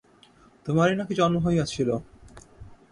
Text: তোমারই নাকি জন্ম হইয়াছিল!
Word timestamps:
তোমারই 0.65 0.95
নাকি 0.95 1.13
জন্ম 1.13 1.35
হইয়াছিল! 1.45 1.89